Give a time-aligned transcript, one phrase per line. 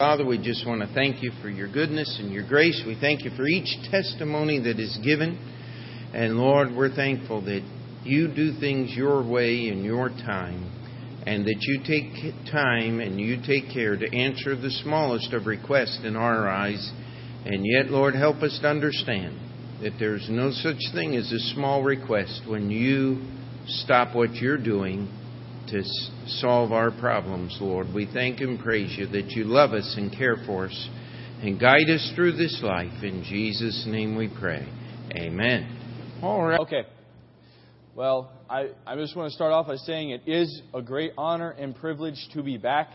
[0.00, 2.82] Father, we just want to thank you for your goodness and your grace.
[2.84, 5.38] We thank you for each testimony that is given.
[6.12, 7.60] And Lord, we're thankful that
[8.02, 10.64] you do things your way in your time
[11.28, 16.00] and that you take time and you take care to answer the smallest of requests
[16.02, 16.90] in our eyes.
[17.44, 19.38] And yet, Lord, help us to understand
[19.80, 23.22] that there's no such thing as a small request when you
[23.68, 25.08] stop what you're doing
[25.68, 25.82] to
[26.26, 27.88] solve our problems, Lord.
[27.94, 30.88] We thank and praise you that you love us and care for us
[31.42, 33.02] and guide us through this life.
[33.02, 34.66] In Jesus' name we pray.
[35.16, 36.20] Amen.
[36.22, 36.60] All right.
[36.60, 36.82] Okay.
[37.94, 41.50] Well, I, I just want to start off by saying it is a great honor
[41.50, 42.90] and privilege to be back.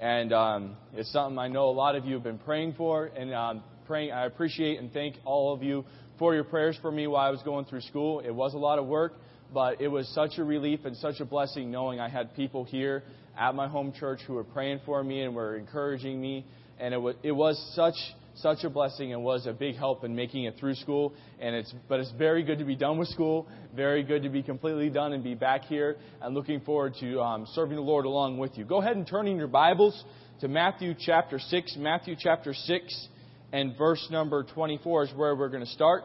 [0.00, 3.06] And um, it's something I know a lot of you have been praying for.
[3.06, 5.84] And um, praying, I appreciate and thank all of you
[6.18, 8.20] for your prayers for me while I was going through school.
[8.20, 9.14] It was a lot of work
[9.52, 13.02] but it was such a relief and such a blessing knowing I had people here
[13.38, 16.46] at my home church who were praying for me and were encouraging me.
[16.78, 17.94] And it was, it was such
[18.36, 21.12] such a blessing and was a big help in making it through school.
[21.40, 24.42] And it's, but it's very good to be done with school, very good to be
[24.42, 25.96] completely done and be back here.
[26.22, 28.64] And looking forward to um, serving the Lord along with you.
[28.64, 30.04] Go ahead and turn in your Bibles
[30.40, 31.76] to Matthew chapter 6.
[31.76, 33.08] Matthew chapter 6
[33.52, 36.04] and verse number 24 is where we're going to start.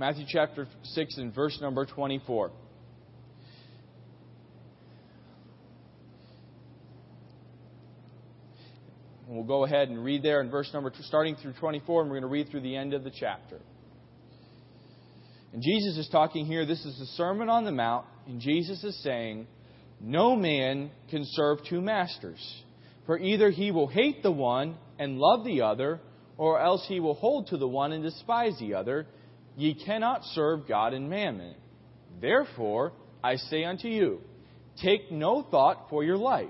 [0.00, 2.52] Matthew chapter 6 and verse number 24.
[9.26, 12.20] And we'll go ahead and read there in verse number, starting through 24, and we're
[12.20, 13.58] going to read through the end of the chapter.
[15.52, 18.96] And Jesus is talking here, this is the Sermon on the Mount, and Jesus is
[19.02, 19.48] saying,
[20.00, 22.38] No man can serve two masters,
[23.04, 25.98] for either he will hate the one and love the other,
[26.36, 29.08] or else he will hold to the one and despise the other.
[29.58, 31.56] Ye cannot serve God and mammon.
[32.20, 32.92] Therefore,
[33.24, 34.20] I say unto you,
[34.80, 36.46] take no thought for your life,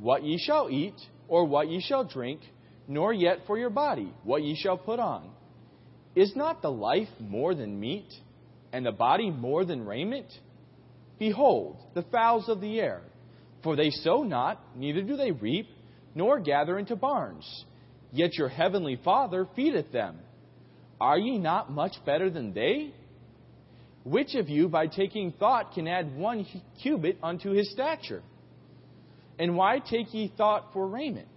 [0.00, 0.94] what ye shall eat,
[1.28, 2.40] or what ye shall drink,
[2.88, 5.28] nor yet for your body, what ye shall put on.
[6.14, 8.10] Is not the life more than meat,
[8.72, 10.32] and the body more than raiment?
[11.18, 13.02] Behold, the fowls of the air,
[13.62, 15.68] for they sow not, neither do they reap,
[16.14, 17.66] nor gather into barns,
[18.12, 20.20] yet your heavenly Father feedeth them.
[21.00, 22.92] Are ye not much better than they?
[24.04, 26.46] Which of you, by taking thought, can add one
[26.82, 28.22] cubit unto his stature?
[29.38, 31.28] And why take ye thought for raiment?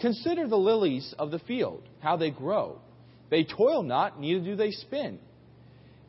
[0.00, 2.78] Consider the lilies of the field, how they grow.
[3.30, 5.18] They toil not, neither do they spin.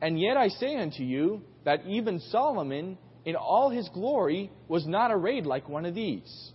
[0.01, 5.11] And yet I say unto you that even Solomon, in all his glory, was not
[5.11, 6.51] arrayed like one of these.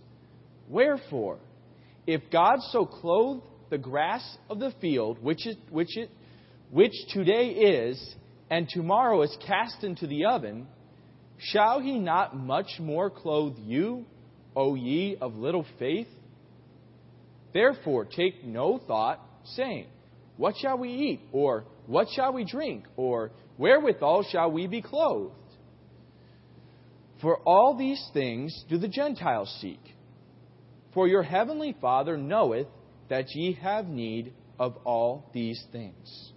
[0.69, 1.39] Wherefore,
[2.07, 6.09] if God so clothe the grass of the field, which, is, which, it,
[6.71, 8.15] which today is,
[8.49, 10.67] and tomorrow is cast into the oven,
[11.37, 14.05] shall he not much more clothe you,
[14.55, 16.07] O ye of little faith?
[17.53, 19.19] Therefore take no thought,
[19.55, 19.87] saying,
[20.37, 21.21] What shall we eat?
[21.33, 22.85] Or what shall we drink?
[22.95, 25.35] Or wherewithal shall we be clothed?
[27.19, 29.81] For all these things do the Gentiles seek.
[30.93, 32.67] For your heavenly Father knoweth
[33.09, 36.31] that ye have need of all these things.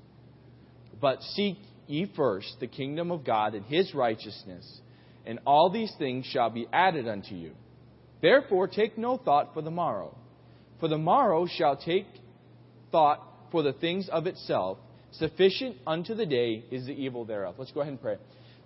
[1.05, 4.81] But seek ye first the kingdom of God and his righteousness,
[5.27, 7.53] and all these things shall be added unto you.
[8.23, 10.17] Therefore take no thought for the morrow,
[10.81, 12.07] for the morrow shall take
[12.91, 13.21] thought
[13.53, 14.79] for the things of itself.
[15.13, 17.57] Sufficient unto the day is the evil thereof.
[17.59, 18.17] Let's go ahead and pray.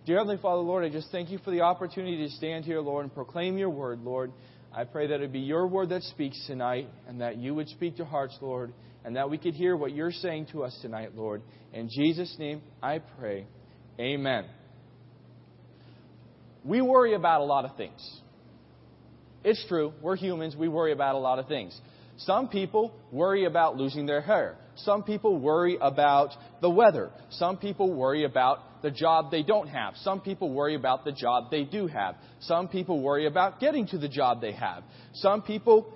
[0.07, 3.05] Dear Heavenly Father, Lord, I just thank you for the opportunity to stand here, Lord,
[3.05, 4.31] and proclaim your word, Lord.
[4.73, 7.97] I pray that it be your word that speaks tonight, and that you would speak
[7.97, 8.73] to hearts, Lord,
[9.05, 11.43] and that we could hear what you're saying to us tonight, Lord.
[11.73, 13.47] In Jesus' name, I pray.
[13.99, 14.45] Amen.
[16.65, 18.21] We worry about a lot of things.
[19.45, 19.93] It's true.
[20.03, 20.57] We're humans.
[20.57, 21.79] We worry about a lot of things.
[22.19, 24.57] Some people worry about losing their hair.
[24.77, 26.31] Some people worry about
[26.61, 27.11] the weather.
[27.31, 29.95] Some people worry about the job they don't have.
[29.99, 32.17] Some people worry about the job they do have.
[32.41, 34.83] Some people worry about getting to the job they have.
[35.15, 35.95] Some people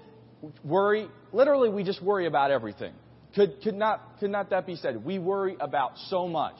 [0.64, 2.92] worry, literally, we just worry about everything.
[3.34, 5.04] Could, could, not, could not that be said?
[5.04, 6.56] We worry about so much.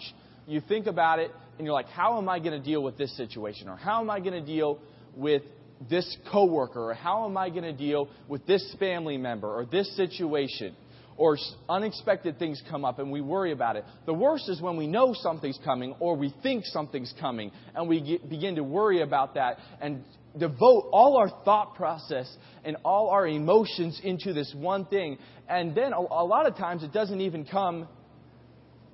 [0.46, 3.14] You think about it, and you're like, how am I going to deal with this
[3.16, 3.68] situation?
[3.68, 4.78] Or how am I going to deal
[5.14, 5.42] with
[5.88, 6.90] this coworker?
[6.90, 10.74] Or how am I going to deal with this family member or this situation?
[11.18, 11.36] Or
[11.68, 13.84] unexpected things come up and we worry about it.
[14.06, 18.00] The worst is when we know something's coming or we think something's coming and we
[18.00, 20.02] get, begin to worry about that and
[20.38, 22.34] devote all our thought process
[22.64, 25.18] and all our emotions into this one thing.
[25.48, 27.88] And then a, a lot of times it doesn't even come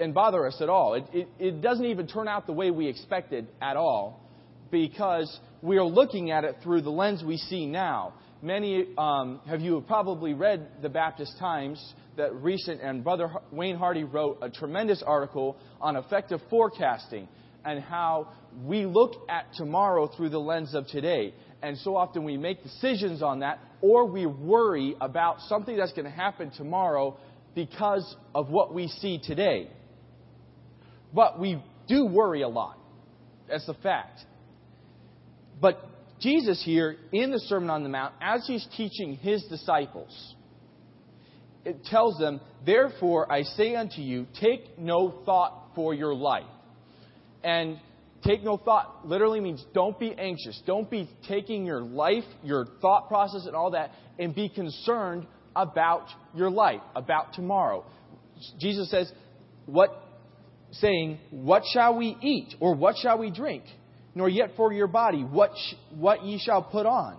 [0.01, 0.95] and bother us at all.
[0.95, 4.21] It, it, it doesn't even turn out the way we expected at all
[4.71, 8.15] because we are looking at it through the lens we see now.
[8.43, 14.05] many um, have you probably read the Baptist Times that recent, and Brother Wayne Hardy
[14.05, 17.29] wrote a tremendous article on effective forecasting
[17.65, 18.29] and how
[18.65, 21.35] we look at tomorrow through the lens of today.
[21.63, 26.05] And so often we make decisions on that, or we worry about something that's going
[26.05, 27.17] to happen tomorrow
[27.55, 29.69] because of what we see today.
[31.13, 32.79] But we do worry a lot.
[33.49, 34.21] That's a fact.
[35.61, 35.85] But
[36.21, 40.35] Jesus here in the Sermon on the Mount, as he's teaching his disciples,
[41.65, 46.45] it tells them, Therefore I say unto you, take no thought for your life.
[47.43, 47.79] And
[48.25, 50.61] take no thought literally means don't be anxious.
[50.67, 56.07] Don't be taking your life, your thought process, and all that, and be concerned about
[56.35, 57.85] your life, about tomorrow.
[58.59, 59.11] Jesus says,
[59.67, 59.91] What
[60.73, 62.55] saying, What shall we eat?
[62.61, 63.65] Or what shall we drink?
[64.15, 67.19] Nor yet for your body, what, sh- what ye shall put on.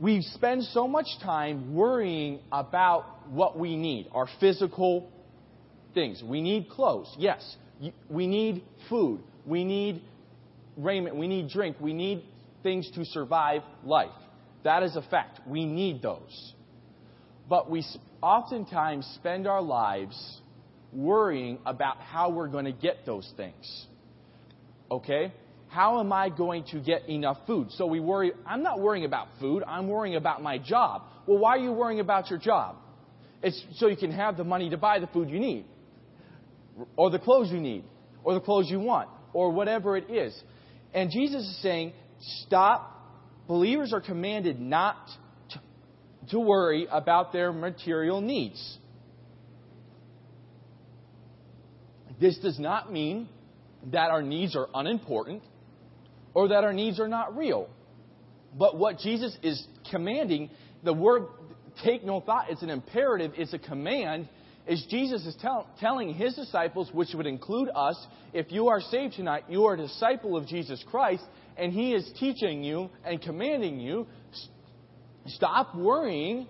[0.00, 5.10] We spend so much time worrying about what we need, our physical
[5.92, 6.22] things.
[6.24, 7.56] We need clothes, yes.
[8.08, 9.20] We need food.
[9.46, 10.02] We need
[10.76, 11.16] raiment.
[11.16, 11.76] We need drink.
[11.80, 12.24] We need
[12.62, 14.10] things to survive life.
[14.64, 15.40] That is a fact.
[15.46, 16.54] We need those.
[17.48, 17.84] But we
[18.22, 20.40] oftentimes spend our lives
[20.92, 23.86] worrying about how we're going to get those things.
[24.90, 25.32] Okay?
[25.68, 27.70] How am I going to get enough food?
[27.72, 31.02] So we worry, I'm not worrying about food, I'm worrying about my job.
[31.26, 32.76] Well, why are you worrying about your job?
[33.42, 35.64] It's so you can have the money to buy the food you need,
[36.96, 37.84] or the clothes you need,
[38.24, 40.38] or the clothes you want, or whatever it is.
[40.92, 41.92] And Jesus is saying,
[42.44, 42.96] stop.
[43.46, 44.96] Believers are commanded not
[45.50, 45.60] to,
[46.30, 48.78] to worry about their material needs.
[52.20, 53.28] This does not mean
[53.92, 55.42] that our needs are unimportant
[56.34, 57.68] or that our needs are not real.
[58.56, 60.50] But what Jesus is commanding,
[60.84, 61.24] the word
[61.82, 64.28] take no thought, it's an imperative, it's a command,
[64.66, 67.96] is Jesus is tell, telling his disciples, which would include us,
[68.32, 71.24] if you are saved tonight, you are a disciple of Jesus Christ,
[71.56, 74.06] and he is teaching you and commanding you,
[75.26, 76.46] stop worrying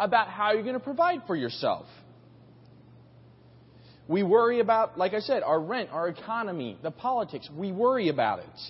[0.00, 1.86] about how you're going to provide for yourself.
[4.06, 7.48] We worry about, like I said, our rent, our economy, the politics.
[7.54, 8.60] We worry about it.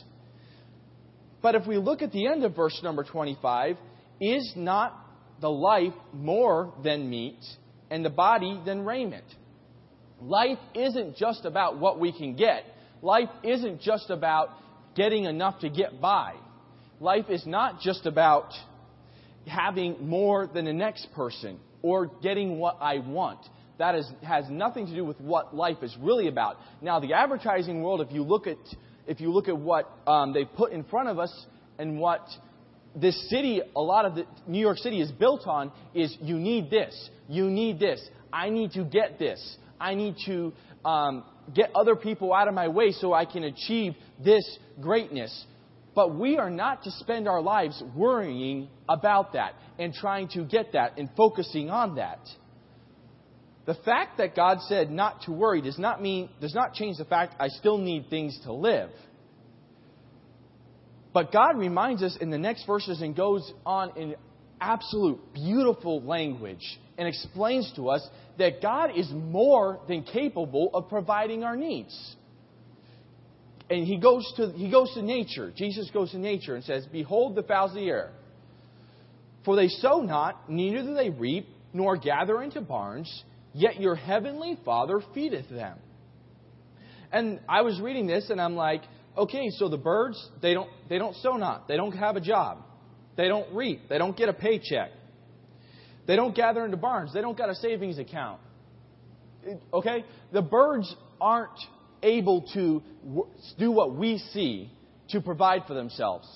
[1.41, 3.77] But if we look at the end of verse number 25,
[4.21, 4.99] is not
[5.41, 7.39] the life more than meat
[7.91, 9.25] and the body than raiment?
[10.21, 12.65] Life isn't just about what we can get.
[13.03, 14.51] Life isn't just about
[14.97, 16.35] getting enough to get by.
[17.01, 18.53] Life is not just about
[19.47, 23.39] having more than the next person or getting what I want
[23.79, 26.57] that is, has nothing to do with what life is really about.
[26.83, 28.59] Now, the advertising world, if you look at,
[29.07, 31.47] if you look at what um, they put in front of us
[31.79, 32.21] and what
[33.01, 36.71] this city, a lot of the, New York City is built on, is you need
[36.71, 38.01] this, you need this,
[38.33, 40.53] I need to get this, I need to
[40.85, 41.25] um,
[41.55, 45.47] get other people out of my way so I can achieve this greatness.
[45.95, 50.73] But we are not to spend our lives worrying about that and trying to get
[50.73, 52.21] that and focusing on that.
[53.67, 57.05] The fact that God said not to worry does not mean does not change the
[57.05, 58.91] fact I still need things to live.
[61.19, 64.15] But God reminds us in the next verses and goes on in
[64.61, 68.09] absolute beautiful language and explains to us
[68.39, 72.15] that God is more than capable of providing our needs.
[73.69, 75.53] And he goes to he goes to nature.
[75.57, 78.13] Jesus goes to nature and says, "Behold the fowls of the air,
[79.45, 84.57] for they sow not, neither do they reap, nor gather into barns, yet your heavenly
[84.65, 85.79] Father feedeth them.
[87.11, 88.83] And I was reading this and I'm like,
[89.19, 91.69] okay, so the birds, they don't, they don't sow not.
[91.69, 92.59] They don't have a job.
[93.17, 93.89] They don't reap.
[93.89, 94.91] They don't get a paycheck.
[96.07, 97.13] They don't gather into barns.
[97.13, 98.41] They don't got a savings account.
[99.73, 100.05] Okay?
[100.33, 101.59] The birds aren't
[102.03, 102.83] able to
[103.59, 104.71] do what we see
[105.11, 106.29] to provide for themselves.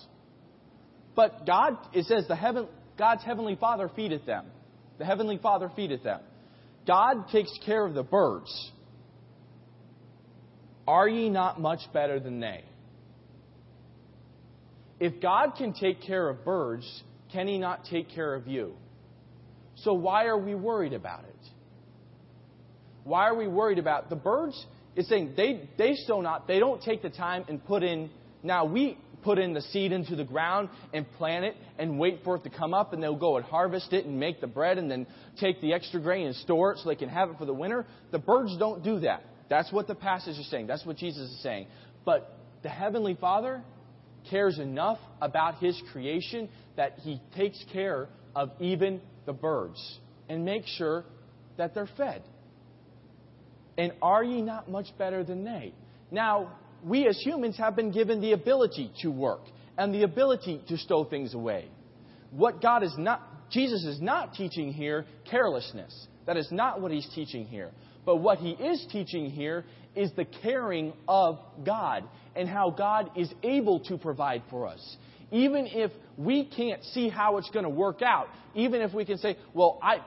[1.15, 2.67] But God, it says, the heaven,
[2.99, 4.47] God's heavenly Father feedeth them.
[4.99, 6.21] The heavenly Father feedeth them.
[6.87, 8.71] God takes care of the birds.
[10.87, 12.65] Are ye not much better than they?
[15.03, 18.75] If God can take care of birds, can He not take care of you?
[19.75, 21.49] So why are we worried about it?
[23.03, 24.65] Why are we worried about the birds?
[24.95, 28.11] It's saying they, they sow not, they don't take the time and put in.
[28.45, 32.37] Now we put in the seed into the ground and plant it and wait for
[32.37, 34.89] it to come up, and they'll go and harvest it and make the bread and
[34.89, 35.09] then
[35.41, 37.87] take the extra grain and store it so they can have it for the winter.
[38.13, 39.25] The birds don't do that.
[39.51, 40.69] That's what the passage is saying.
[40.69, 41.67] That's what Jesus is saying.
[42.05, 43.65] But the Heavenly Father,
[44.31, 49.99] cares enough about his creation that he takes care of even the birds
[50.29, 51.05] and makes sure
[51.57, 52.23] that they're fed.
[53.77, 55.75] And are ye not much better than they?
[56.11, 56.53] Now,
[56.85, 59.43] we as humans have been given the ability to work
[59.79, 61.69] and the ability to stow things away.
[62.31, 66.07] What God is not, Jesus is not teaching here carelessness.
[66.27, 67.71] That is not what he's teaching here.
[68.05, 69.65] But what he is teaching here
[69.95, 72.05] is the caring of God
[72.37, 74.97] and how God is able to provide for us.
[75.31, 79.19] Even if we can't see how it's going to work out, even if we can
[79.19, 79.99] say, well, I,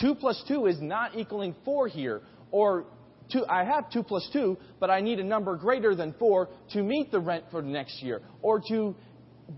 [0.00, 2.84] 2 plus 2 is not equaling 4 here, or
[3.32, 6.82] two, I have 2 plus 2, but I need a number greater than 4 to
[6.82, 8.94] meet the rent for the next year, or to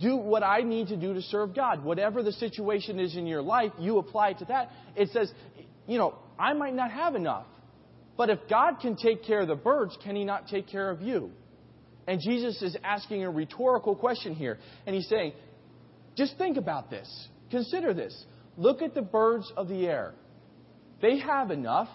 [0.01, 1.83] do what I need to do to serve God.
[1.85, 4.71] Whatever the situation is in your life, you apply it to that.
[4.97, 5.33] It says,
[5.87, 7.47] you know, I might not have enough.
[8.17, 11.01] But if God can take care of the birds, can He not take care of
[11.01, 11.31] you?
[12.09, 14.59] And Jesus is asking a rhetorical question here.
[14.87, 15.35] And He's saying,
[16.17, 17.29] just think about this.
[17.51, 18.25] Consider this.
[18.57, 20.15] Look at the birds of the air.
[21.03, 21.89] They have enough.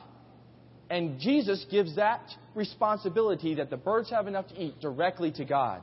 [0.90, 2.22] And Jesus gives that
[2.54, 5.82] responsibility that the birds have enough to eat directly to God.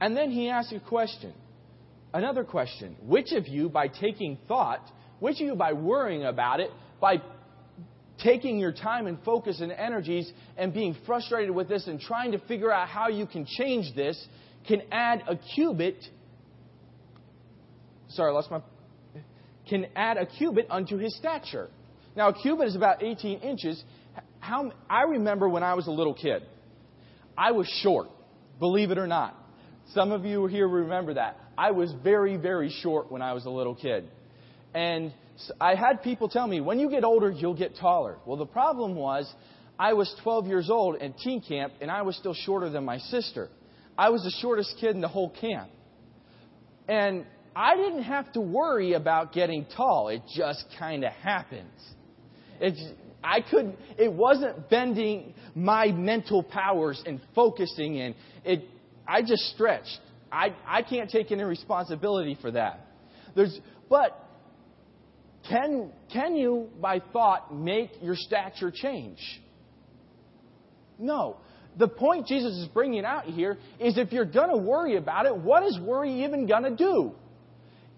[0.00, 1.32] And then he asks a question.
[2.12, 2.96] Another question.
[3.02, 4.82] Which of you, by taking thought,
[5.20, 7.22] which of you, by worrying about it, by
[8.26, 12.38] taking your time and focus and energies and being frustrated with this and trying to
[12.40, 14.26] figure out how you can change this
[14.66, 15.96] can add a cubit.
[18.08, 18.60] Sorry, I lost my.
[19.68, 21.68] Can add a cubit unto his stature.
[22.16, 23.82] Now, a cubit is about 18 inches.
[24.40, 26.42] How, I remember when I was a little kid,
[27.38, 28.08] I was short,
[28.58, 29.36] believe it or not.
[29.92, 31.38] Some of you here remember that.
[31.56, 34.08] I was very, very short when I was a little kid.
[34.74, 35.12] And
[35.60, 38.16] I had people tell me, when you get older, you'll get taller.
[38.24, 39.32] Well, the problem was,
[39.78, 42.98] I was 12 years old in teen camp, and I was still shorter than my
[42.98, 43.48] sister.
[43.98, 45.70] I was the shortest kid in the whole camp.
[46.88, 50.08] And I didn't have to worry about getting tall.
[50.08, 51.68] It just kind of happened.
[52.60, 52.82] It's,
[53.22, 58.14] I couldn't, it wasn't bending my mental powers and focusing in.
[58.44, 58.64] It,
[59.06, 59.98] I just stretched.
[60.30, 62.86] I, I can't take any responsibility for that.
[63.34, 64.25] There's, but
[65.48, 69.18] can, can you, by thought, make your stature change?
[70.98, 71.38] No.
[71.76, 75.36] The point Jesus is bringing out here is if you're going to worry about it,
[75.36, 77.12] what is worry even going to do?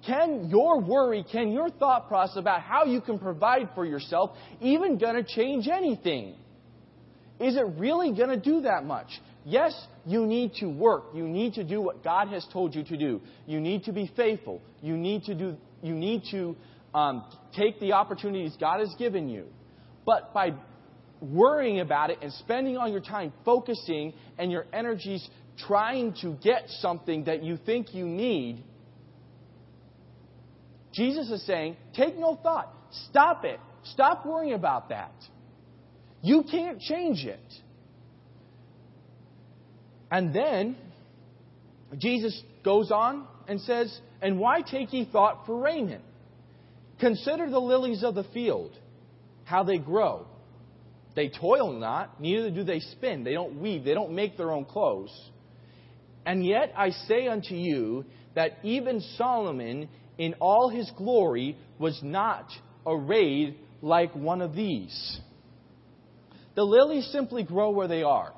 [0.06, 4.98] Can your worry, can your thought process about how you can provide for yourself even
[4.98, 6.34] going to change anything?
[7.40, 9.08] Is it really going to do that much?
[9.44, 9.72] Yes,
[10.04, 11.04] you need to work.
[11.14, 13.20] You need to do what God has told you to do.
[13.46, 14.60] You need to be faithful.
[14.82, 15.56] You need to do.
[15.82, 16.56] You need to
[16.94, 19.46] um, take the opportunities God has given you.
[20.04, 20.54] But by
[21.20, 25.28] worrying about it and spending all your time focusing and your energies
[25.66, 28.62] trying to get something that you think you need,
[30.92, 32.72] Jesus is saying, take no thought.
[33.10, 33.60] Stop it.
[33.82, 35.12] Stop worrying about that.
[36.22, 37.40] You can't change it.
[40.10, 40.76] And then
[41.96, 46.02] Jesus goes on and says, And why take ye thought for raiment?
[47.00, 48.72] Consider the lilies of the field,
[49.44, 50.26] how they grow.
[51.14, 53.24] They toil not, neither do they spin.
[53.24, 55.12] They don't weave, they don't make their own clothes.
[56.26, 59.88] And yet I say unto you that even Solomon
[60.18, 62.50] in all his glory was not
[62.86, 65.20] arrayed like one of these.
[66.54, 68.32] The lilies simply grow where they are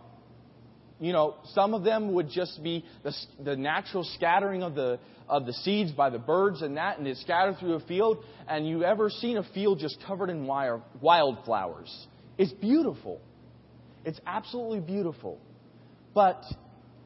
[1.00, 3.12] you know, some of them would just be the,
[3.42, 4.98] the natural scattering of the,
[5.30, 8.25] of the seeds by the birds and that, and it's scattered through a field.
[8.49, 12.06] And you ever seen a field just covered in wildflowers?
[12.37, 13.20] It's beautiful.
[14.04, 15.40] It's absolutely beautiful.
[16.14, 16.42] But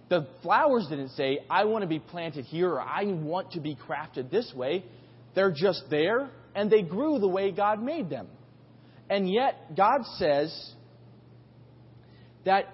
[0.08, 3.76] the flowers didn't say, I want to be planted here or I want to be
[3.76, 4.84] crafted this way.
[5.34, 8.28] They're just there and they grew the way God made them.
[9.10, 10.72] And yet, God says
[12.44, 12.68] that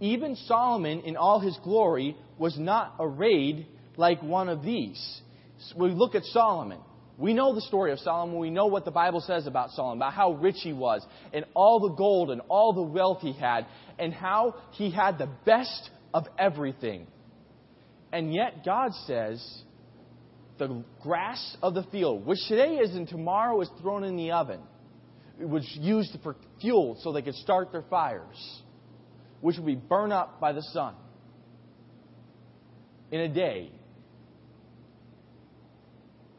[0.00, 5.20] even Solomon, in all his glory, was not arrayed like one of these.
[5.76, 6.78] we look at Solomon.
[7.16, 8.38] We know the story of Solomon.
[8.38, 11.80] We know what the Bible says about Solomon, about how rich he was, and all
[11.80, 13.66] the gold and all the wealth he had,
[13.98, 17.06] and how he had the best of everything.
[18.12, 19.62] And yet, God says,
[20.58, 24.60] the grass of the field, which today is and tomorrow is thrown in the oven,
[25.40, 28.62] it was used for fuel so they could start their fires
[29.44, 30.94] which would be burned up by the sun
[33.10, 33.70] in a day.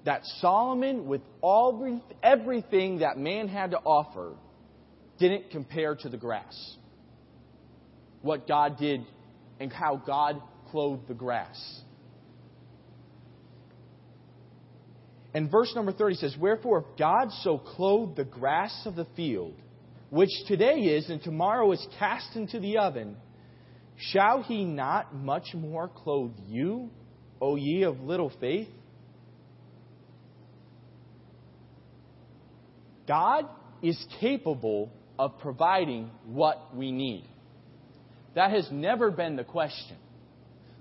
[0.05, 4.35] That Solomon, with all everything that man had to offer,
[5.19, 6.77] didn't compare to the grass.
[8.21, 9.01] What God did
[9.59, 11.81] and how God clothed the grass.
[15.33, 19.53] And verse number 30 says, Wherefore, if God so clothed the grass of the field,
[20.09, 23.17] which today is and tomorrow is cast into the oven,
[23.97, 26.89] shall he not much more clothe you,
[27.41, 28.69] O ye of little faith?
[33.07, 33.47] God
[33.81, 37.25] is capable of providing what we need.
[38.35, 39.97] That has never been the question,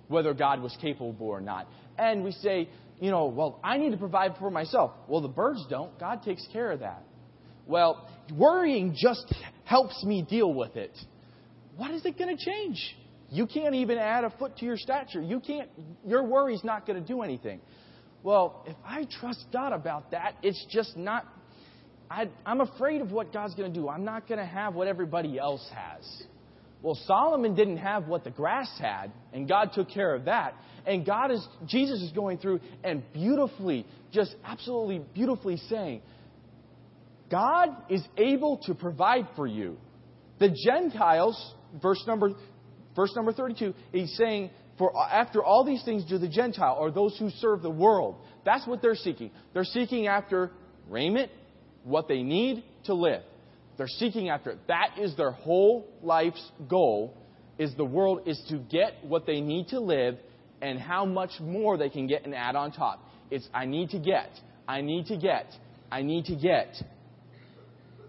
[0.08, 1.68] whether God was capable or not.
[1.96, 2.68] And we say,
[3.00, 4.92] you know, well, I need to provide for myself.
[5.08, 5.98] Well, the birds don't.
[5.98, 7.02] God takes care of that.
[7.66, 9.32] Well, worrying just
[9.64, 10.96] helps me deal with it.
[11.76, 12.96] What is it going to change?
[13.30, 15.22] You can't even add a foot to your stature.
[15.22, 15.68] You can't,
[16.06, 17.60] your worry's not going to do anything.
[18.22, 21.26] Well, if I trust God about that, it's just not
[22.10, 23.88] I, am afraid of what God's going to do.
[23.88, 26.22] I'm not going to have what everybody else has.
[26.82, 30.54] Well, Solomon didn't have what the grass had, and God took care of that.
[30.86, 36.02] And God is, Jesus is going through and beautifully, just absolutely beautifully saying,
[37.30, 39.78] God is able to provide for you.
[40.38, 42.32] The Gentiles, verse number,
[42.94, 47.16] verse number 32, he's saying, for after all these things do the Gentile, or those
[47.18, 48.16] who serve the world.
[48.44, 49.30] That's what they're seeking.
[49.52, 50.50] They're seeking after
[50.88, 51.30] raiment,
[51.84, 53.22] what they need to live.
[53.76, 54.58] They're seeking after it.
[54.68, 57.14] That is their whole life's goal
[57.58, 60.16] is the world is to get what they need to live
[60.60, 63.00] and how much more they can get and add on top.
[63.30, 64.30] It's I need to get,
[64.66, 65.46] I need to get,
[65.90, 66.74] I need to get.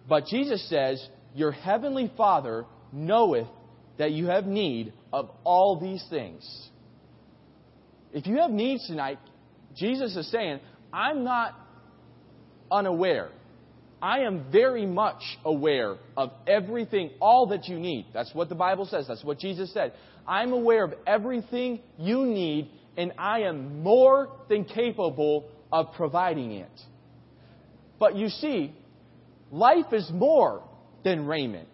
[0.08, 3.48] But Jesus says, Your heavenly Father knoweth
[3.98, 6.70] that you have need of all these things.
[8.13, 9.20] If you have needs tonight,
[9.75, 10.60] Jesus is saying,
[10.94, 11.53] I'm not
[12.72, 13.29] unaware.
[14.02, 18.08] I am very much aware of everything, all that you need.
[18.14, 19.08] That's what the Bible says.
[19.08, 19.94] That's what Jesus said.
[20.28, 26.72] I'm aware of everything you need, and I am more than capable of providing it.
[28.00, 28.74] But you see,
[29.52, 30.64] life is more
[31.03, 31.70] than raiment,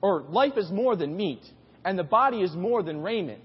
[0.00, 1.42] or life is more than meat,
[1.84, 3.42] and the body is more than raiment.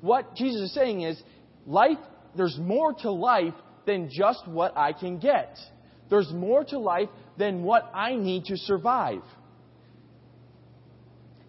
[0.00, 1.20] What Jesus is saying is,
[1.66, 1.98] life,
[2.36, 3.54] there's more to life
[3.86, 5.56] than just what I can get.
[6.10, 9.22] There's more to life than what I need to survive.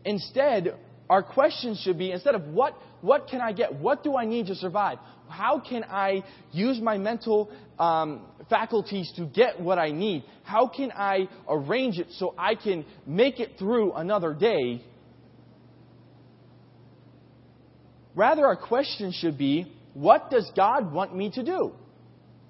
[0.05, 0.75] Instead,
[1.09, 3.75] our question should be instead of what, what can I get?
[3.75, 4.97] What do I need to survive?
[5.27, 10.23] How can I use my mental um, faculties to get what I need?
[10.43, 14.83] How can I arrange it so I can make it through another day?
[18.15, 21.73] Rather, our question should be what does God want me to do?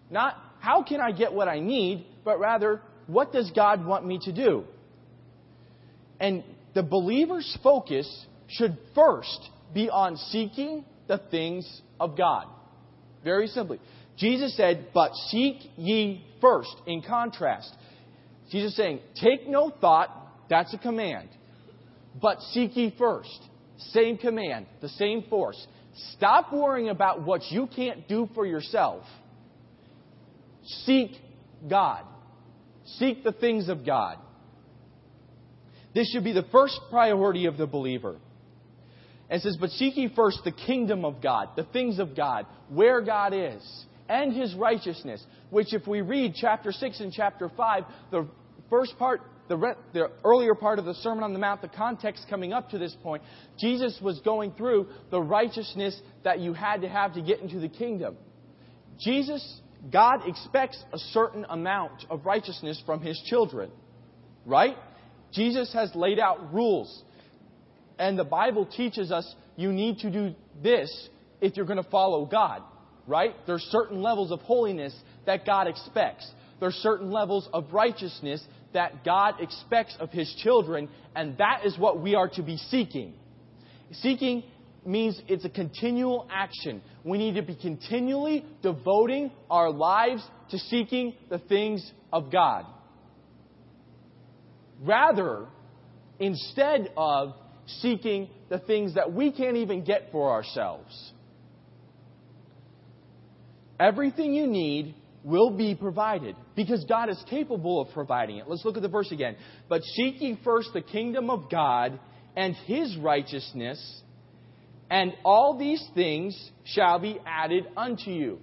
[0.09, 4.19] Not how can I get what I need, but rather, what does God want me
[4.25, 4.63] to do?
[6.19, 6.43] And
[6.75, 12.45] the believer's focus should first be on seeking the things of God.
[13.23, 13.79] Very simply.
[14.17, 16.75] Jesus said, But seek ye first.
[16.85, 17.73] In contrast,
[18.51, 20.09] Jesus saying, Take no thought,
[20.47, 21.29] that's a command.
[22.21, 23.39] But seek ye first.
[23.93, 25.65] Same command, the same force.
[26.13, 29.03] Stop worrying about what you can't do for yourself
[30.85, 31.11] Seek
[31.69, 32.03] God.
[32.97, 34.17] Seek the things of God.
[35.93, 38.17] This should be the first priority of the believer.
[39.29, 42.45] And it says, But seek ye first the kingdom of God, the things of God,
[42.69, 45.23] where God is, and his righteousness.
[45.49, 48.27] Which, if we read chapter 6 and chapter 5, the
[48.69, 52.25] first part, the, re- the earlier part of the Sermon on the Mount, the context
[52.29, 53.21] coming up to this point,
[53.59, 57.69] Jesus was going through the righteousness that you had to have to get into the
[57.69, 58.15] kingdom.
[58.99, 63.71] Jesus God expects a certain amount of righteousness from his children.
[64.45, 64.75] Right?
[65.31, 67.03] Jesus has laid out rules.
[67.97, 72.25] And the Bible teaches us you need to do this if you're going to follow
[72.25, 72.61] God.
[73.07, 73.35] Right?
[73.47, 76.29] There's certain levels of holiness that God expects.
[76.59, 82.01] There's certain levels of righteousness that God expects of his children, and that is what
[82.01, 83.13] we are to be seeking.
[83.91, 84.43] Seeking
[84.85, 86.81] means it's a continual action.
[87.03, 92.65] We need to be continually devoting our lives to seeking the things of God.
[94.81, 95.45] Rather,
[96.19, 97.33] instead of
[97.79, 101.13] seeking the things that we can't even get for ourselves.
[103.79, 108.45] Everything you need will be provided because God is capable of providing it.
[108.47, 109.35] Let's look at the verse again.
[109.69, 111.99] But seeking first the kingdom of God
[112.35, 114.01] and his righteousness,
[114.91, 118.39] and all these things shall be added unto you.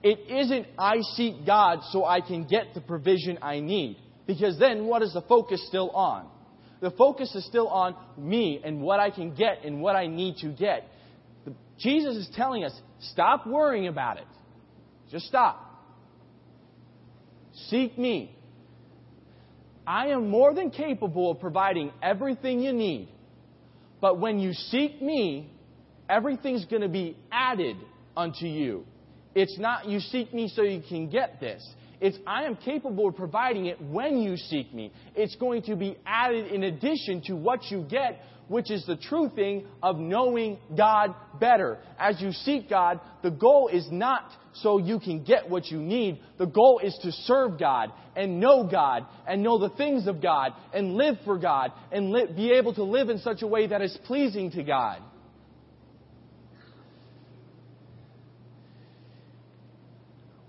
[0.00, 3.98] It isn't I seek God so I can get the provision I need.
[4.28, 6.28] Because then what is the focus still on?
[6.80, 10.36] The focus is still on me and what I can get and what I need
[10.38, 10.88] to get.
[11.78, 14.26] Jesus is telling us stop worrying about it.
[15.10, 15.68] Just stop.
[17.68, 18.36] Seek me.
[19.84, 23.08] I am more than capable of providing everything you need.
[24.02, 25.48] But when you seek me,
[26.10, 27.76] everything's going to be added
[28.16, 28.84] unto you.
[29.34, 31.66] It's not you seek me so you can get this.
[32.00, 34.92] It's I am capable of providing it when you seek me.
[35.14, 38.20] It's going to be added in addition to what you get,
[38.52, 41.78] which is the true thing of knowing God better.
[41.98, 46.20] As you seek God, the goal is not so you can get what you need.
[46.38, 50.52] The goal is to serve God and know God and know the things of God
[50.74, 53.80] and live for God and li- be able to live in such a way that
[53.80, 55.00] is pleasing to God.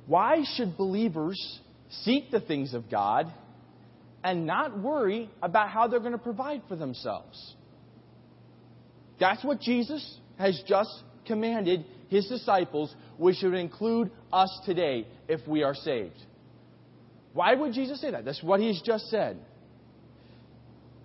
[0.06, 1.40] Why should believers
[2.02, 3.32] seek the things of God
[4.26, 7.56] and not worry about how they're going to provide for themselves?
[9.20, 10.92] That's what Jesus has just
[11.26, 16.16] commanded his disciples, which should include us today if we are saved.
[17.34, 18.26] Why would Jesus say that?
[18.26, 19.38] That's what he's just said.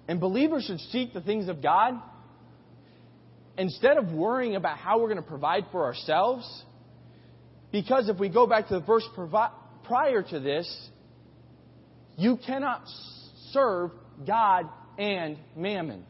[0.07, 1.95] And believers should seek the things of God
[3.57, 6.65] instead of worrying about how we're going to provide for ourselves
[7.71, 9.07] because if we go back to the verse
[9.85, 10.89] prior to this,
[12.17, 12.83] you cannot
[13.53, 13.91] serve
[14.27, 14.67] God
[14.99, 16.05] and mammon.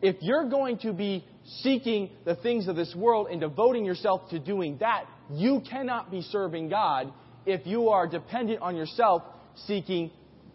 [0.00, 1.24] If you're going to be
[1.62, 6.22] seeking the things of this world and devoting yourself to doing that, you cannot be
[6.22, 7.12] serving God
[7.46, 9.22] if you are dependent on yourself
[9.66, 10.10] seeking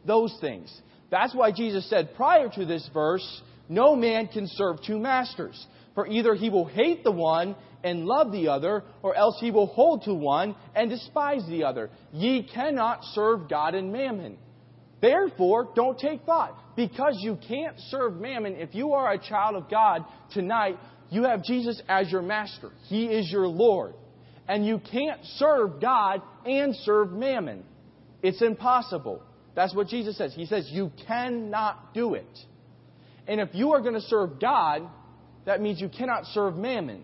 [0.06, 0.74] those things.
[1.10, 5.66] That's why Jesus said prior to this verse, no man can serve two masters.
[5.96, 9.68] For either he will hate the one and love the other, or else he will
[9.68, 11.90] hold to one and despise the other.
[12.12, 14.38] Ye cannot serve God and mammon.
[15.04, 16.58] Therefore, don't take thought.
[16.78, 20.78] Because you can't serve mammon, if you are a child of God tonight,
[21.10, 22.72] you have Jesus as your master.
[22.88, 23.96] He is your Lord.
[24.48, 27.66] And you can't serve God and serve mammon.
[28.22, 29.22] It's impossible.
[29.56, 30.34] That's what Jesus says.
[30.34, 32.40] He says you cannot do it.
[33.28, 34.84] And if you are going to serve God,
[35.46, 37.04] that means you cannot serve mammon.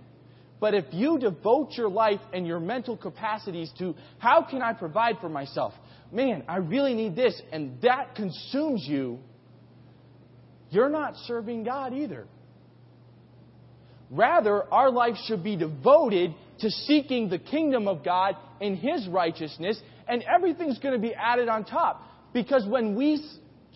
[0.61, 5.17] But if you devote your life and your mental capacities to how can I provide
[5.19, 5.73] for myself?
[6.11, 9.19] Man, I really need this, and that consumes you,
[10.71, 12.27] you're not serving God either.
[14.09, 19.79] Rather, our life should be devoted to seeking the kingdom of God and His righteousness,
[20.07, 22.03] and everything's going to be added on top.
[22.33, 23.23] Because when we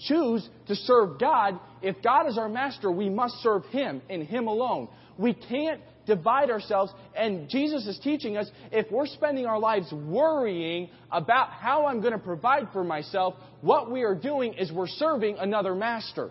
[0.08, 4.48] choose to serve God, if God is our master, we must serve Him and Him
[4.48, 4.88] alone.
[5.18, 6.92] We can't divide ourselves.
[7.16, 12.14] And Jesus is teaching us if we're spending our lives worrying about how I'm going
[12.14, 16.30] to provide for myself, what we are doing is we're serving another master.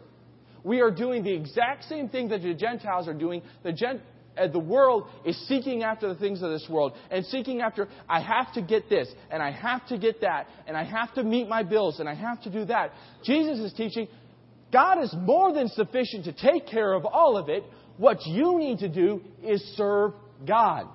[0.65, 3.43] We are doing the exact same thing that the Gentiles are doing.
[3.65, 4.01] The,
[4.37, 8.21] uh, the world is seeking after the things of this world and seeking after, I
[8.21, 11.49] have to get this and I have to get that and I have to meet
[11.49, 12.93] my bills and I have to do that.
[13.25, 14.09] Jesus is teaching
[14.73, 17.63] God is more than sufficient to take care of all of it.
[17.97, 20.13] What you need to do is serve
[20.47, 20.89] God.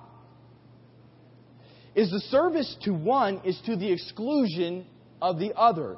[1.94, 4.86] Is the service to one is to the exclusion
[5.20, 5.96] of the other.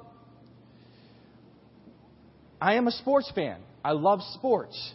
[2.60, 3.60] I am a sports fan.
[3.84, 4.94] I love sports.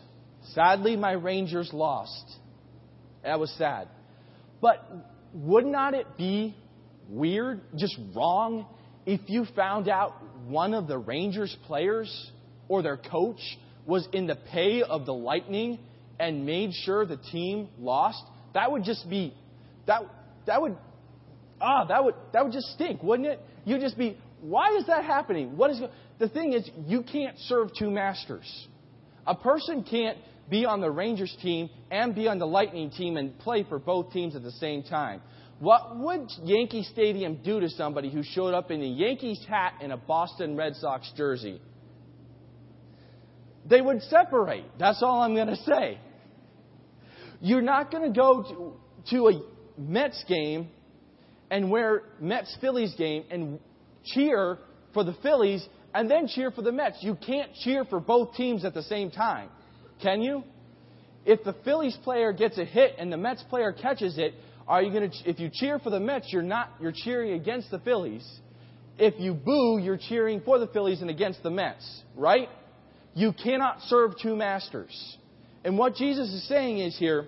[0.54, 2.26] Sadly, my Rangers lost.
[3.24, 3.88] That was sad.
[4.62, 4.88] But
[5.34, 6.56] would not it be
[7.10, 8.66] weird, just wrong,
[9.06, 10.14] if you found out
[10.48, 12.32] one of the Rangers players
[12.68, 13.40] or their coach
[13.86, 15.80] was in the pay of the Lightning
[16.20, 18.24] and made sure the team lost,
[18.54, 19.34] that would just be
[19.88, 20.02] that
[20.46, 20.78] that would
[21.62, 23.40] ah that would that would just stink, wouldn't it?
[23.66, 25.58] You'd just be why is that happening?
[25.58, 25.82] What is
[26.20, 28.68] the thing is you can't serve two masters.
[29.28, 30.18] A person can't
[30.50, 34.12] be on the Rangers team and be on the Lightning team and play for both
[34.12, 35.22] teams at the same time.
[35.60, 39.92] What would Yankee Stadium do to somebody who showed up in a Yankees hat and
[39.92, 41.62] a Boston Red Sox jersey?
[43.68, 44.66] They would separate.
[44.78, 45.98] That's all I'm going to say.
[47.46, 48.74] You're not going to go
[49.12, 49.34] to, a
[49.78, 50.68] Mets game
[51.52, 53.60] and wear Mets Phillies game and
[54.04, 54.58] cheer
[54.96, 56.98] for the Phillies and then cheer for the Mets.
[57.02, 59.50] You can't cheer for both teams at the same time.
[60.02, 60.44] Can you?
[61.24, 64.34] If the Phillies player gets a hit and the Mets player catches it,
[64.68, 67.70] are you going to if you cheer for the Mets, you're not you're cheering against
[67.70, 68.28] the Phillies.
[68.98, 72.50] If you boo, you're cheering for the Phillies and against the Mets, right?
[73.14, 75.18] You cannot serve two masters.
[75.64, 77.28] And what Jesus is saying is here,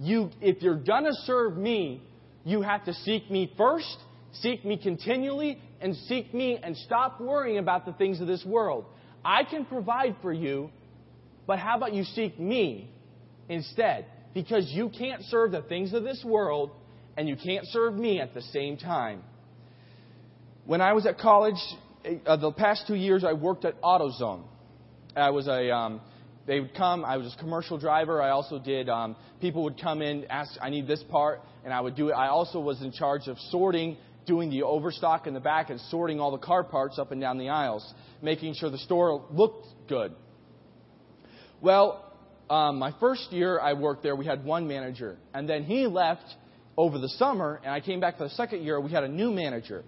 [0.00, 2.02] you, if you're going to serve me,
[2.44, 3.98] you have to seek me first,
[4.32, 8.86] seek me continually, and seek me and stop worrying about the things of this world.
[9.22, 10.70] I can provide for you,
[11.46, 12.90] but how about you seek me
[13.50, 14.06] instead?
[14.32, 16.70] Because you can't serve the things of this world
[17.18, 19.22] and you can't serve me at the same time.
[20.64, 21.60] When I was at college,
[22.24, 24.44] uh, the past two years, I worked at AutoZone.
[25.14, 26.00] I was a um,
[26.50, 27.04] they would come.
[27.04, 28.20] I was a commercial driver.
[28.20, 28.88] I also did.
[28.88, 32.14] Um, people would come in, ask, "I need this part," and I would do it.
[32.14, 36.18] I also was in charge of sorting, doing the overstock in the back, and sorting
[36.18, 40.12] all the car parts up and down the aisles, making sure the store looked good.
[41.60, 42.04] Well,
[42.50, 46.24] um, my first year I worked there, we had one manager, and then he left
[46.76, 48.80] over the summer, and I came back for the second year.
[48.80, 49.84] We had a new manager.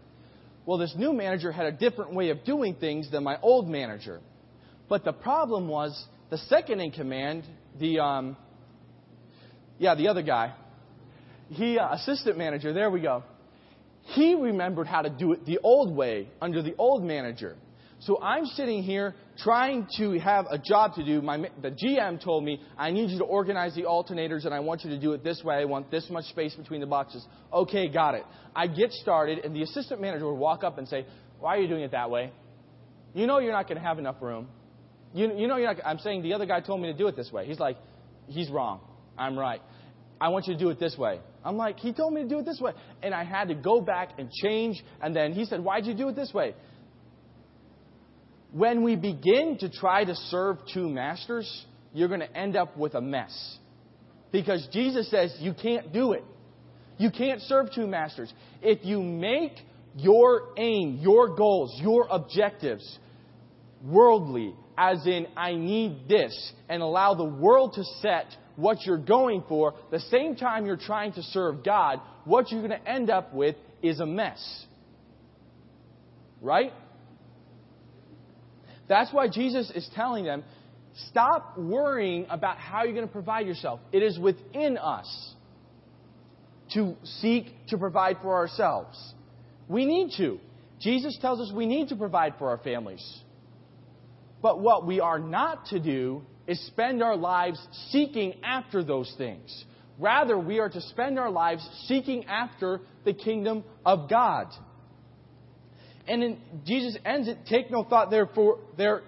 [0.64, 4.20] Well, this new manager had a different way of doing things than my old manager.
[4.88, 7.44] But the problem was the second in command,
[7.78, 8.38] the um,
[9.78, 10.54] yeah, the other guy,
[11.50, 12.72] he uh, assistant manager.
[12.72, 13.22] There we go.
[14.14, 17.56] He remembered how to do it the old way under the old manager.
[18.00, 21.20] So I'm sitting here trying to have a job to do.
[21.20, 24.84] My, the GM told me, I need you to organize the alternators and I want
[24.84, 25.56] you to do it this way.
[25.56, 27.24] I want this much space between the boxes.
[27.52, 28.24] Okay, got it.
[28.56, 31.04] I get started and the assistant manager would walk up and say,
[31.40, 32.32] Why are you doing it that way?
[33.12, 34.48] You know you're not going to have enough room.
[35.14, 37.16] You, you know you're not, I'm saying the other guy told me to do it
[37.16, 37.46] this way.
[37.46, 37.76] He's like,
[38.28, 38.80] He's wrong.
[39.18, 39.60] I'm right.
[40.20, 41.20] I want you to do it this way.
[41.44, 42.72] I'm like, He told me to do it this way.
[43.02, 44.82] And I had to go back and change.
[45.02, 46.54] And then he said, Why'd you do it this way?
[48.52, 52.94] when we begin to try to serve two masters, you're going to end up with
[52.94, 53.58] a mess.
[54.30, 56.24] Because Jesus says you can't do it.
[56.98, 58.32] You can't serve two masters.
[58.60, 59.52] If you make
[59.96, 62.98] your aim, your goals, your objectives
[63.84, 69.42] worldly, as in, I need this, and allow the world to set what you're going
[69.48, 73.32] for, the same time you're trying to serve God, what you're going to end up
[73.34, 74.66] with is a mess.
[76.40, 76.72] Right?
[78.88, 80.44] That's why Jesus is telling them
[81.08, 83.80] stop worrying about how you're going to provide yourself.
[83.92, 85.34] It is within us
[86.74, 89.14] to seek to provide for ourselves.
[89.68, 90.38] We need to.
[90.80, 93.02] Jesus tells us we need to provide for our families.
[94.42, 99.64] But what we are not to do is spend our lives seeking after those things.
[99.98, 104.48] Rather, we are to spend our lives seeking after the kingdom of God.
[106.08, 109.02] And Jesus ends it, take no thought therefore, there,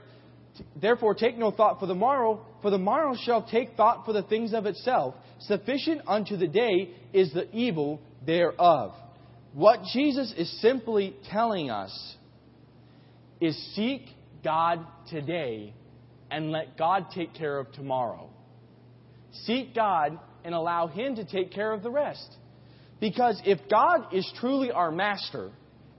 [0.80, 4.22] therefore take no thought for the morrow, for the morrow shall take thought for the
[4.22, 5.16] things of itself.
[5.40, 8.92] Sufficient unto the day is the evil thereof.
[9.52, 12.16] What Jesus is simply telling us
[13.40, 14.02] is seek
[14.44, 15.74] God today
[16.30, 18.28] and let God take care of tomorrow.
[19.44, 22.36] Seek God and allow Him to take care of the rest.
[23.00, 25.50] Because if God is truly our master,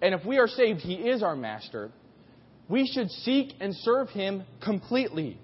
[0.01, 1.91] and if we are saved, He is our master,
[2.69, 5.39] we should seek and serve Him completely.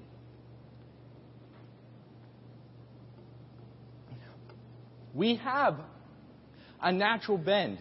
[5.13, 5.75] We have
[6.81, 7.79] a natural bend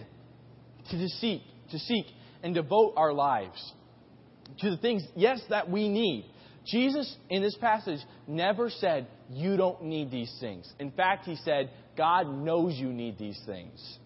[0.90, 2.06] to seek, to seek
[2.42, 3.72] and devote our lives
[4.58, 6.26] to the things, yes, that we need.
[6.66, 10.70] Jesus, in this passage, never said, You don't need these things.
[10.78, 13.98] In fact, he said, God knows you need these things.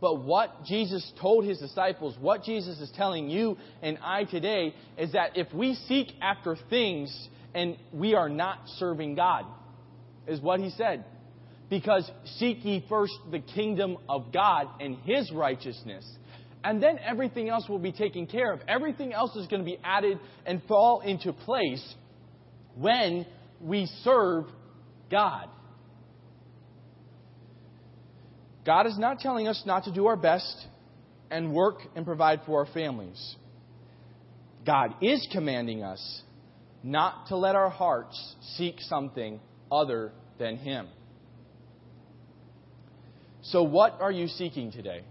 [0.00, 5.12] But what Jesus told his disciples, what Jesus is telling you and I today, is
[5.12, 9.44] that if we seek after things and we are not serving God,
[10.26, 11.04] is what he said.
[11.70, 16.04] Because seek ye first the kingdom of God and his righteousness.
[16.64, 18.60] And then everything else will be taken care of.
[18.68, 21.82] Everything else is going to be added and fall into place
[22.76, 23.26] when
[23.60, 24.44] we serve
[25.10, 25.48] God.
[28.64, 30.66] God is not telling us not to do our best
[31.30, 33.36] and work and provide for our families.
[34.64, 36.22] God is commanding us
[36.84, 40.86] not to let our hearts seek something other than Him.
[43.42, 45.02] So, what are you seeking today?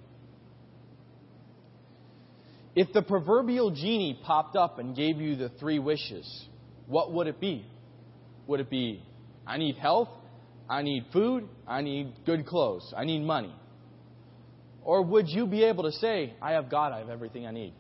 [2.76, 6.46] If the proverbial genie popped up and gave you the three wishes,
[6.88, 7.66] what would it be?
[8.48, 9.04] Would it be,
[9.46, 10.10] I need health,
[10.70, 13.54] I need food, I need good clothes, I need money?
[14.84, 17.74] Or would you be able to say, I have God, I have everything I need?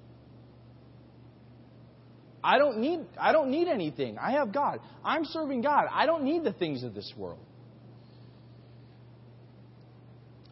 [2.43, 4.17] I don't need I don't need anything.
[4.17, 4.79] I have God.
[5.05, 5.85] I'm serving God.
[5.91, 7.39] I don't need the things of this world.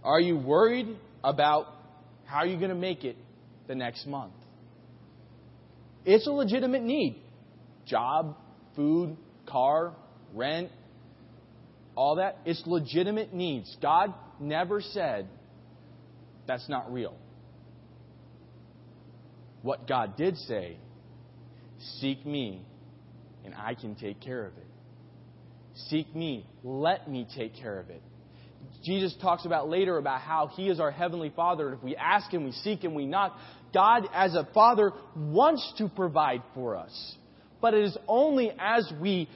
[0.04, 1.68] Are you worried about
[2.26, 3.18] how you're going to make it
[3.70, 4.34] the next month?
[6.04, 7.22] It's a legitimate need.
[7.86, 8.36] Job,
[8.76, 9.94] food, car,
[10.34, 10.72] rent,
[11.96, 12.40] all that.
[12.46, 13.78] It's legitimate needs.
[13.82, 15.30] God never said
[16.48, 17.16] that's not real.
[19.62, 20.78] What God did say
[22.00, 22.66] Seek me,
[23.46, 24.68] and I can take care of it.
[25.88, 28.02] Seek me, let me take care of it.
[28.84, 32.32] Jesus talks about later about how He is our Heavenly Father, and if we ask
[32.32, 33.38] Him, we seek Him, we knock.
[33.74, 37.16] God, as a Father, wants to provide for us.
[37.62, 39.30] But it is only as we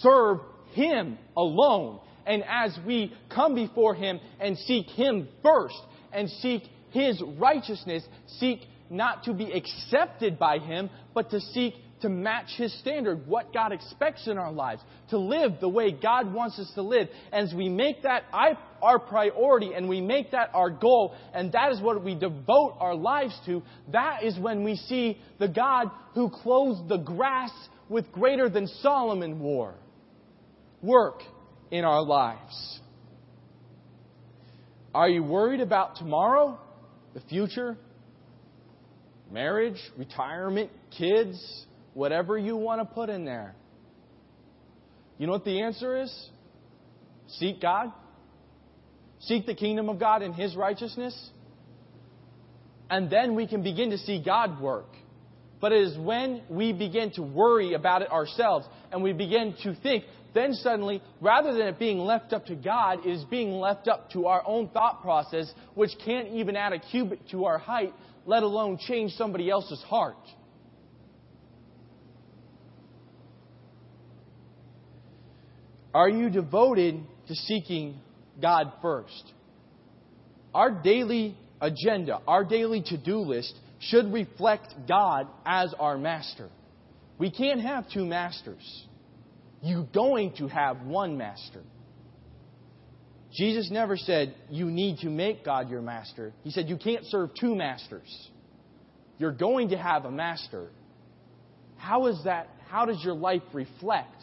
[0.00, 0.38] serve
[0.72, 5.80] Him alone and as we come before Him and seek Him first
[6.12, 8.04] and seek His righteousness,
[8.38, 11.74] seek not to be accepted by Him, but to seek
[12.04, 16.32] to match His standard, what God expects in our lives, to live the way God
[16.34, 17.08] wants us to live.
[17.32, 18.24] And as we make that
[18.82, 22.94] our priority and we make that our goal, and that is what we devote our
[22.94, 27.50] lives to, that is when we see the God who clothes the grass
[27.88, 29.74] with greater than Solomon wore
[30.82, 31.20] work
[31.70, 32.80] in our lives.
[34.94, 36.58] Are you worried about tomorrow,
[37.14, 37.78] the future,
[39.32, 43.54] marriage, retirement, kids, whatever you want to put in there?
[45.18, 46.28] You know what the answer is?
[47.28, 47.92] Seek God.
[49.20, 51.30] Seek the kingdom of God and His righteousness.
[52.90, 54.88] And then we can begin to see God work.
[55.60, 59.74] But it is when we begin to worry about it ourselves and we begin to
[59.82, 60.04] think,
[60.34, 64.10] then suddenly, rather than it being left up to God, it is being left up
[64.10, 67.94] to our own thought process, which can't even add a cubit to our height,
[68.26, 70.16] let alone change somebody else's heart.
[75.94, 78.00] Are you devoted to seeking
[78.42, 79.32] God first?
[80.52, 86.48] Our daily agenda, our daily to do list, should reflect God as our master.
[87.18, 88.86] We can't have two masters.
[89.62, 91.62] You're going to have one master.
[93.32, 96.32] Jesus never said you need to make God your master.
[96.42, 98.30] He said you can't serve two masters.
[99.18, 100.70] You're going to have a master.
[101.76, 102.48] How is that?
[102.68, 104.22] How does your life reflect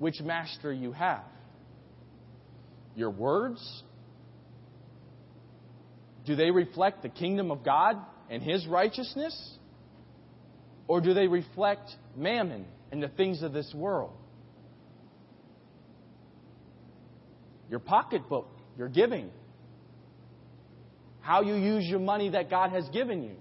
[0.00, 1.22] which master you have?
[2.96, 3.82] Your words?
[6.24, 7.98] Do they reflect the kingdom of God
[8.30, 9.38] and his righteousness?
[10.88, 14.12] Or do they reflect mammon and the things of this world?
[17.68, 19.30] Your pocketbook, your giving,
[21.20, 23.36] how you use your money that God has given you.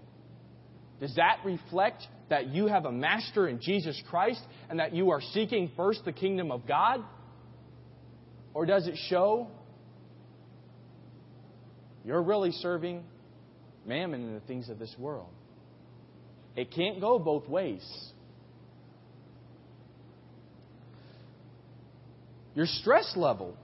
[0.99, 5.21] Does that reflect that you have a master in Jesus Christ and that you are
[5.33, 7.03] seeking first the kingdom of God?
[8.53, 9.47] Or does it show
[12.05, 13.03] you're really serving
[13.85, 15.29] mammon and the things of this world?
[16.55, 17.85] It can't go both ways.
[22.55, 23.55] Your stress level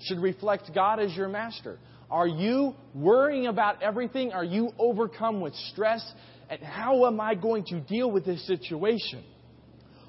[0.00, 1.78] should reflect God as your master.
[2.10, 4.32] Are you worrying about everything?
[4.32, 6.02] Are you overcome with stress?
[6.48, 9.24] And how am I going to deal with this situation?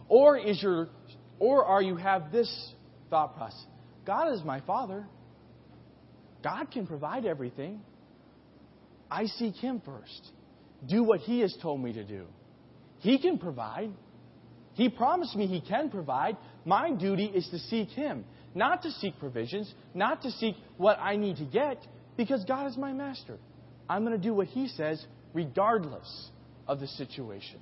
[0.08, 0.90] Or is your
[1.40, 2.74] or are you have this
[3.10, 3.66] thought process?
[4.06, 5.06] God is my father.
[6.44, 7.82] God can provide everything.
[9.10, 10.32] I seek him first.
[10.88, 12.26] Do what he has told me to do.
[13.00, 13.92] He can provide.
[14.74, 16.38] He promised me he can provide.
[16.66, 18.26] My duty is to seek him.
[18.54, 22.78] Not to seek provisions, not to seek what I need to get, because God is
[22.78, 23.38] my master.
[23.90, 26.30] I'm going to do what He says regardless
[26.68, 27.60] of the situation.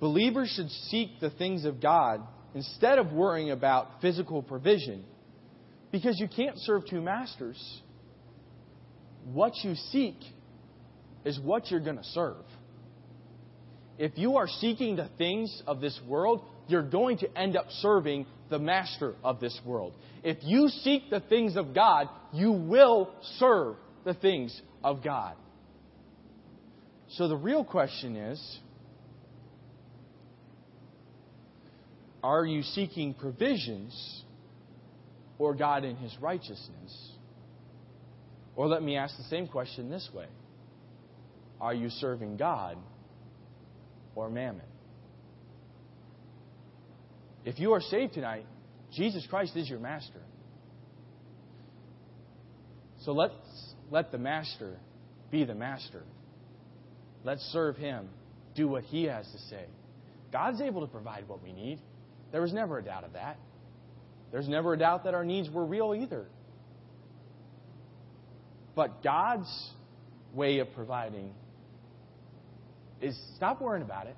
[0.00, 2.22] Believers should seek the things of God
[2.54, 5.04] instead of worrying about physical provision
[5.90, 7.58] because you can't serve two masters.
[9.32, 10.16] What you seek
[11.24, 12.44] is what you're going to serve.
[13.98, 18.26] If you are seeking the things of this world, you're going to end up serving
[18.48, 19.94] the master of this world.
[20.22, 23.76] If you seek the things of God, you will serve
[24.08, 25.36] the things of God.
[27.10, 28.58] So the real question is
[32.22, 34.24] are you seeking provisions
[35.38, 37.12] or God in His righteousness?
[38.56, 40.26] Or let me ask the same question this way
[41.60, 42.78] Are you serving God
[44.14, 44.62] or mammon?
[47.44, 48.46] If you are saved tonight,
[48.94, 50.20] Jesus Christ is your master.
[53.04, 53.34] So let's
[53.90, 54.76] let the master
[55.30, 56.02] be the master.
[57.24, 58.08] Let's serve him.
[58.54, 59.64] Do what he has to say.
[60.32, 61.80] God's able to provide what we need.
[62.32, 63.38] There was never a doubt of that.
[64.30, 66.26] There's never a doubt that our needs were real either.
[68.74, 69.48] But God's
[70.34, 71.32] way of providing
[73.00, 74.16] is stop worrying about it.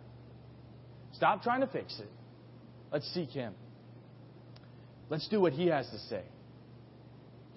[1.13, 2.11] Stop trying to fix it.
[2.93, 3.55] Let's seek Him.
[5.09, 6.23] Let's do what He has to say.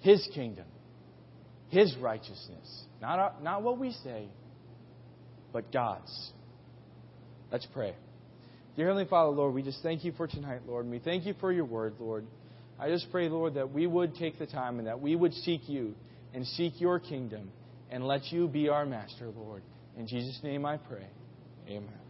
[0.00, 0.66] His kingdom,
[1.74, 2.84] His righteousness.
[3.02, 4.28] Not, our, not what we say,
[5.52, 6.30] but God's.
[7.50, 7.96] Let's pray.
[8.76, 11.34] Dear Heavenly Father, Lord, we just thank you for tonight, Lord, and we thank you
[11.40, 12.26] for your word, Lord.
[12.78, 15.68] I just pray, Lord, that we would take the time and that we would seek
[15.68, 15.96] you
[16.32, 17.50] and seek your kingdom
[17.90, 19.62] and let you be our master, Lord.
[19.96, 21.06] In Jesus' name I pray.
[21.68, 22.03] Amen.